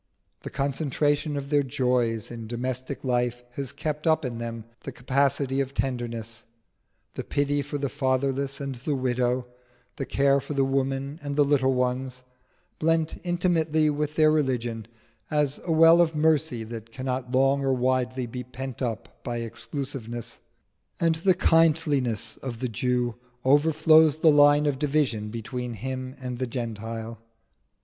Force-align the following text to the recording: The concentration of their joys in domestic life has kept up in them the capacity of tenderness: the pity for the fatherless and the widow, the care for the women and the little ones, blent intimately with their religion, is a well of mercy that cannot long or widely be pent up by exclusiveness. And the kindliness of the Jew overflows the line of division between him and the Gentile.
The 0.39 0.49
concentration 0.49 1.37
of 1.37 1.51
their 1.51 1.61
joys 1.61 2.31
in 2.31 2.47
domestic 2.47 3.03
life 3.03 3.43
has 3.51 3.71
kept 3.71 4.07
up 4.07 4.25
in 4.25 4.39
them 4.39 4.65
the 4.79 4.91
capacity 4.91 5.61
of 5.61 5.75
tenderness: 5.75 6.43
the 7.13 7.23
pity 7.23 7.61
for 7.61 7.77
the 7.77 7.87
fatherless 7.87 8.59
and 8.59 8.73
the 8.73 8.95
widow, 8.95 9.45
the 9.97 10.07
care 10.07 10.39
for 10.39 10.55
the 10.55 10.65
women 10.65 11.19
and 11.21 11.35
the 11.35 11.45
little 11.45 11.75
ones, 11.75 12.23
blent 12.79 13.21
intimately 13.23 13.91
with 13.91 14.15
their 14.15 14.31
religion, 14.31 14.87
is 15.31 15.59
a 15.65 15.71
well 15.71 16.01
of 16.01 16.15
mercy 16.15 16.63
that 16.63 16.91
cannot 16.91 17.29
long 17.31 17.63
or 17.63 17.71
widely 17.73 18.25
be 18.25 18.43
pent 18.43 18.81
up 18.81 19.21
by 19.23 19.37
exclusiveness. 19.37 20.39
And 20.99 21.13
the 21.13 21.35
kindliness 21.35 22.37
of 22.37 22.59
the 22.59 22.69
Jew 22.69 23.19
overflows 23.45 24.17
the 24.17 24.31
line 24.31 24.65
of 24.65 24.79
division 24.79 25.29
between 25.29 25.73
him 25.75 26.15
and 26.19 26.39
the 26.39 26.47
Gentile. 26.47 27.21